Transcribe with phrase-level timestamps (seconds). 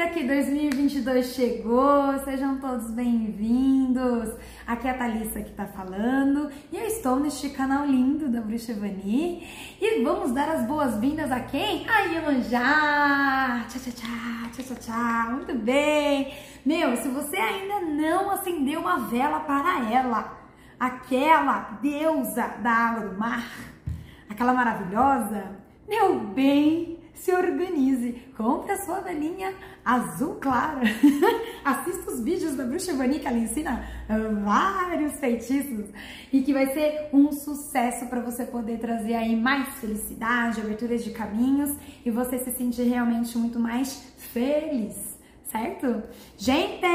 [0.00, 2.18] Eita, que 2022 chegou!
[2.24, 4.34] Sejam todos bem-vindos!
[4.66, 8.72] Aqui é a Thalissa que tá falando e eu estou neste canal lindo da Bruxa
[8.72, 9.46] Vani
[9.78, 11.86] e vamos dar as boas-vindas a quem?
[11.86, 13.66] A Iemanjá!
[13.68, 15.32] Tchau, tchau, tchau, tchau, tchau, tchau!
[15.32, 16.32] Muito bem!
[16.64, 20.38] Meu, se você ainda não acendeu uma vela para ela,
[20.78, 23.50] aquela deusa da água do mar,
[24.30, 25.44] aquela maravilhosa,
[25.86, 29.52] meu bem, se organize, compre a sua velhinha
[29.84, 30.80] azul clara,
[31.64, 33.84] assista os vídeos da Bruxa Vani que ela ensina
[34.42, 35.86] vários feitiços.
[36.32, 41.10] E que vai ser um sucesso para você poder trazer aí mais felicidade, aberturas de
[41.10, 41.76] caminhos.
[42.04, 45.09] E você se sentir realmente muito mais feliz
[45.50, 46.02] certo?
[46.36, 46.86] Gente,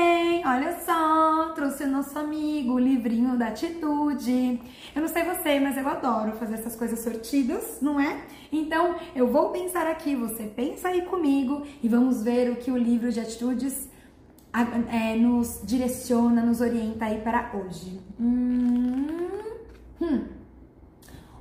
[0.45, 4.61] olha só, trouxe o nosso amigo, o livrinho da atitude.
[4.95, 8.21] Eu não sei você, mas eu adoro fazer essas coisas sortidas, não é?
[8.51, 12.77] Então, eu vou pensar aqui, você pensa aí comigo e vamos ver o que o
[12.77, 13.89] livro de atitudes
[14.89, 17.99] é, nos direciona, nos orienta aí para hoje.
[18.19, 19.07] Hum,
[20.01, 20.25] hum.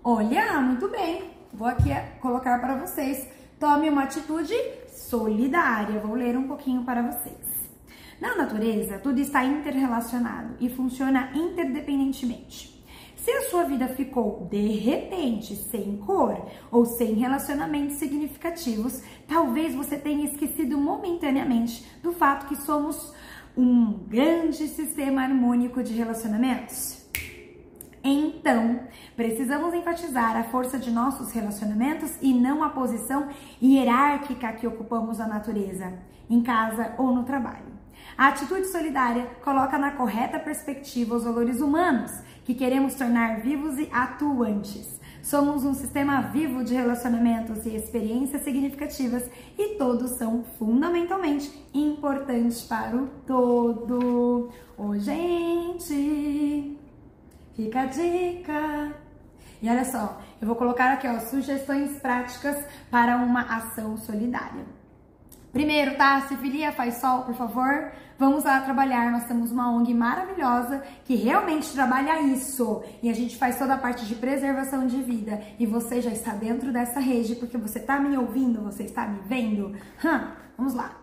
[0.02, 1.30] Olha, muito bem.
[1.52, 3.28] Vou aqui colocar para vocês.
[3.64, 4.52] Tome uma atitude
[4.94, 5.98] solidária.
[5.98, 7.70] Vou ler um pouquinho para vocês.
[8.20, 12.84] Na natureza, tudo está interrelacionado e funciona interdependentemente.
[13.16, 19.96] Se a sua vida ficou de repente sem cor ou sem relacionamentos significativos, talvez você
[19.96, 23.14] tenha esquecido momentaneamente do fato que somos
[23.56, 27.03] um grande sistema harmônico de relacionamentos.
[28.06, 28.80] Então,
[29.16, 33.28] precisamos enfatizar a força de nossos relacionamentos e não a posição
[33.62, 35.90] hierárquica que ocupamos na natureza,
[36.28, 37.72] em casa ou no trabalho.
[38.18, 42.12] A atitude solidária coloca na correta perspectiva os valores humanos
[42.44, 45.00] que queremos tornar vivos e atuantes.
[45.22, 49.24] Somos um sistema vivo de relacionamentos e experiências significativas
[49.58, 54.50] e todos são fundamentalmente importantes para o todo.
[54.76, 56.83] Ô, oh, gente!
[57.54, 58.94] Fica a dica!
[59.62, 62.56] E olha só, eu vou colocar aqui ó, sugestões práticas
[62.90, 64.64] para uma ação solidária.
[65.52, 66.20] Primeiro, tá?
[66.22, 67.92] Se filia, faz sol, por favor.
[68.18, 69.12] Vamos lá trabalhar.
[69.12, 72.82] Nós temos uma ONG maravilhosa que realmente trabalha isso.
[73.00, 75.40] E a gente faz toda a parte de preservação de vida.
[75.56, 79.20] E você já está dentro dessa rede porque você está me ouvindo, você está me
[79.28, 79.76] vendo.
[80.04, 80.26] Hum,
[80.58, 80.96] vamos lá.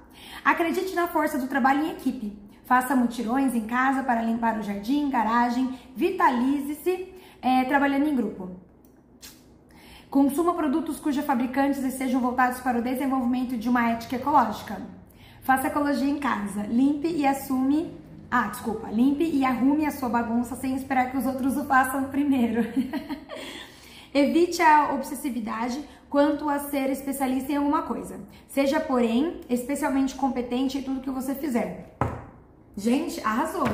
[0.44, 2.51] Acredite na força do trabalho em equipe.
[2.72, 8.50] Faça mutirões em casa para limpar o jardim, garagem, vitalize-se é, trabalhando em grupo.
[10.10, 14.82] Consuma produtos cujos fabricantes estejam voltados para o desenvolvimento de uma ética ecológica.
[15.42, 16.64] Faça ecologia em casa.
[16.64, 17.94] Limpe e assume.
[18.32, 18.88] Ah, desculpa.
[18.90, 22.62] Limpe e arrume a sua bagunça sem esperar que os outros o façam primeiro.
[24.16, 25.78] Evite a obsessividade
[26.10, 28.18] quanto a ser especialista em alguma coisa.
[28.48, 31.98] Seja, porém, especialmente competente em tudo que você fizer.
[32.76, 33.68] Gente, arrasou.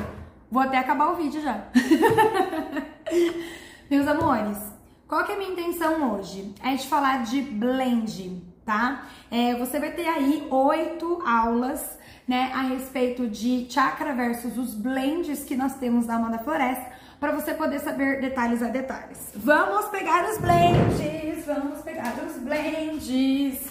[0.50, 1.64] Vou até acabar o vídeo já.
[3.88, 4.58] Meus amores,
[5.06, 6.54] qual que é a minha intenção hoje?
[6.62, 9.06] É de falar de blend, tá?
[9.30, 15.44] É, você vai ter aí oito aulas, né, a respeito de chakra versus os blends
[15.44, 19.32] que nós temos na Amanda Floresta, para você poder saber detalhes a detalhes.
[19.34, 23.70] Vamos pegar os blends, vamos pegar os blends.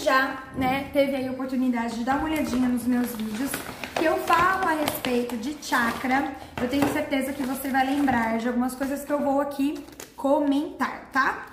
[0.00, 3.50] Já, né, teve aí a oportunidade de dar uma olhadinha nos meus vídeos,
[3.96, 8.46] que eu falo a respeito de chakra, eu tenho certeza que você vai lembrar de
[8.46, 11.46] algumas coisas que eu vou aqui comentar, tá?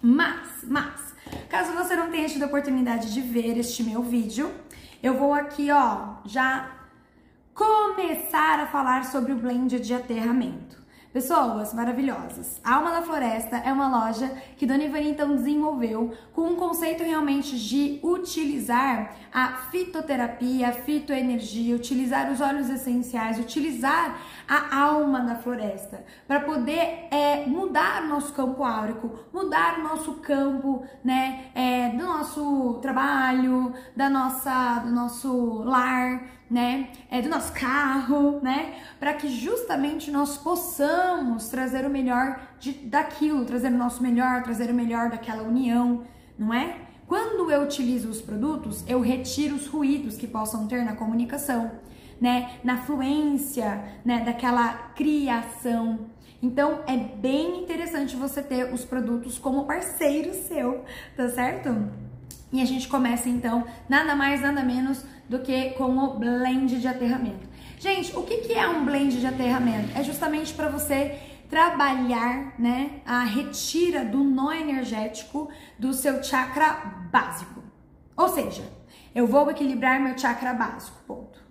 [0.00, 1.14] Mas, mas,
[1.48, 4.50] caso você não tenha tido a oportunidade de ver este meu vídeo,
[5.02, 6.70] eu vou aqui, ó, já
[7.52, 10.81] começar a falar sobre o blend de aterramento.
[11.12, 12.58] Pessoas maravilhosas.
[12.64, 17.04] A Alma da Floresta é uma loja que Dona Ivani então desenvolveu com um conceito
[17.04, 24.18] realmente de utilizar a fitoterapia, a fitoenergia, utilizar os óleos essenciais, utilizar
[24.48, 30.14] a alma da floresta para poder é, mudar o nosso campo áurico, mudar o nosso
[30.14, 36.22] campo, né, é, do nosso trabalho, da nossa, do nosso lar,
[36.52, 42.72] né, é, do nosso carro, né, para que justamente nós possamos trazer o melhor de,
[42.72, 46.04] daquilo, trazer o nosso melhor, trazer o melhor daquela união,
[46.38, 46.76] não é?
[47.06, 51.72] Quando eu utilizo os produtos, eu retiro os ruídos que possam ter na comunicação,
[52.20, 56.10] né, na fluência, né, daquela criação.
[56.42, 60.84] Então é bem interessante você ter os produtos como parceiro seu,
[61.16, 61.90] tá certo?
[62.52, 66.88] E a gente começa então nada mais, nada menos do que com o blend de
[66.88, 67.48] aterramento.
[67.78, 69.96] Gente, o que, que é um blend de aterramento?
[69.96, 71.18] É justamente para você
[71.50, 77.62] trabalhar, né, a retira do nó energético do seu chakra básico.
[78.16, 78.62] Ou seja,
[79.14, 81.44] eu vou equilibrar meu chakra básico, ponto.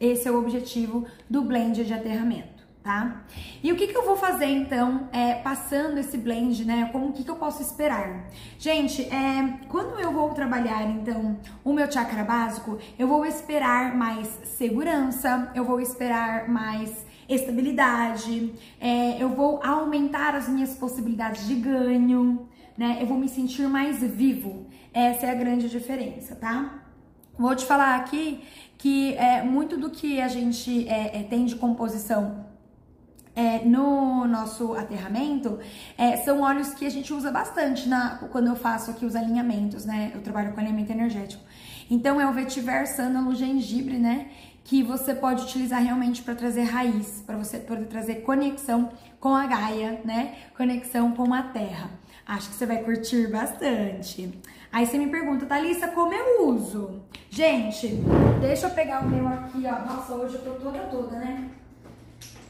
[0.00, 2.51] Esse é o objetivo do blend de aterramento,
[2.82, 3.22] tá?
[3.62, 6.88] E o que, que eu vou fazer então, é, passando esse blend, né?
[6.92, 8.28] Como que, que eu posso esperar?
[8.58, 14.26] Gente, é, quando eu vou trabalhar então o meu chakra básico, eu vou esperar mais
[14.44, 22.48] segurança, eu vou esperar mais estabilidade, é, eu vou aumentar as minhas possibilidades de ganho,
[22.76, 22.98] né?
[23.00, 24.66] Eu vou me sentir mais vivo.
[24.92, 26.82] Essa é a grande diferença, tá?
[27.38, 28.42] Vou te falar aqui
[28.76, 32.51] que é, muito do que a gente é, é, tem de composição
[33.34, 35.58] é, no nosso aterramento
[35.96, 39.84] é, são óleos que a gente usa bastante na, quando eu faço aqui os alinhamentos,
[39.84, 40.12] né?
[40.14, 41.42] Eu trabalho com alinhamento energético.
[41.90, 44.28] Então é o vetiver sândalo gengibre, né?
[44.64, 49.46] Que você pode utilizar realmente para trazer raiz, para você poder trazer conexão com a
[49.46, 50.34] Gaia, né?
[50.56, 51.90] Conexão com a Terra.
[52.26, 54.40] Acho que você vai curtir bastante.
[54.70, 57.02] Aí você me pergunta, Thalissa, como eu uso?
[57.28, 57.88] Gente,
[58.40, 59.84] deixa eu pegar o meu aqui, ó.
[59.84, 61.50] Nossa, hoje eu tô toda toda, né?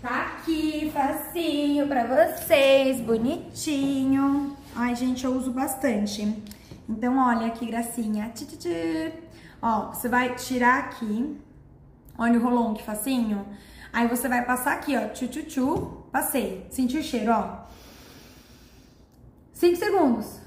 [0.02, 4.56] Tá aqui, facinho pra vocês, bonitinho.
[4.75, 6.43] Ai, gente, eu uso bastante.
[6.88, 8.32] Então, olha que gracinha.
[9.62, 11.40] Ó, você vai tirar aqui.
[12.19, 13.46] Olha o rolão que facinho.
[13.93, 15.06] Aí você vai passar aqui, ó.
[15.06, 15.76] Tchu, tchu, tchu.
[16.10, 16.66] Passei.
[16.69, 17.66] Sentiu o cheiro, ó.
[19.52, 20.41] 5 segundos.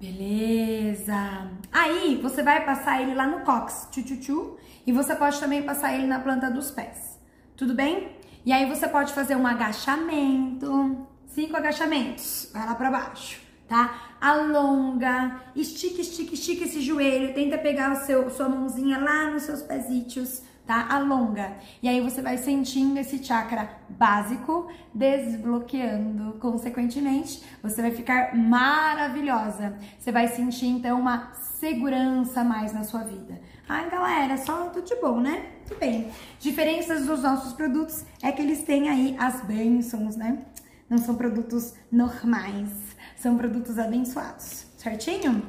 [0.00, 1.50] Beleza.
[1.72, 4.56] Aí você vai passar ele lá no cox, tchu,
[4.86, 7.18] e você pode também passar ele na planta dos pés.
[7.56, 8.16] Tudo bem?
[8.44, 14.16] E aí você pode fazer um agachamento, cinco agachamentos, vai lá para baixo, tá?
[14.20, 19.62] Alonga, estica, estica, estica esse joelho, tenta pegar o seu sua mãozinha lá nos seus
[19.62, 20.86] pezitos tá?
[20.88, 21.56] Alonga.
[21.82, 26.34] E aí você vai sentindo esse chakra básico desbloqueando.
[26.38, 29.76] Consequentemente, você vai ficar maravilhosa.
[29.98, 33.40] Você vai sentir então uma segurança mais na sua vida.
[33.68, 35.46] Ai, galera, só tudo de bom, né?
[35.66, 36.10] Tudo bem.
[36.38, 40.44] Diferenças dos nossos produtos é que eles têm aí as bênçãos, né?
[40.88, 42.70] Não são produtos normais,
[43.16, 45.42] são produtos abençoados, certinho?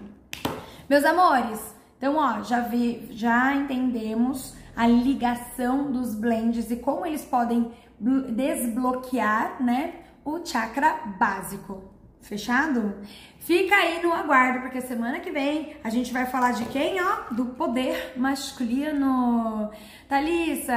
[0.89, 7.23] Meus amores, então ó, já vi, já entendemos a ligação dos blends e como eles
[7.23, 9.93] podem desbloquear, né,
[10.23, 11.95] o chakra básico.
[12.21, 12.95] Fechado?
[13.39, 17.31] Fica aí no aguardo, porque semana que vem a gente vai falar de quem, ó?
[17.31, 19.69] Do poder masculino.
[20.09, 20.73] Thalissa,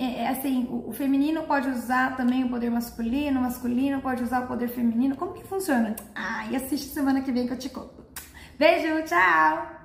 [0.00, 4.40] é, é, assim, o feminino pode usar também o poder masculino, o masculino pode usar
[4.40, 5.14] o poder feminino.
[5.14, 5.94] Como que funciona?
[6.12, 8.04] Ah, e assiste semana que vem que eu te conto.
[8.58, 9.81] Beijo, tchau!